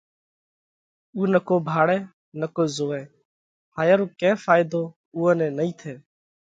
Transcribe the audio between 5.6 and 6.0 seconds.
ٿئہ۔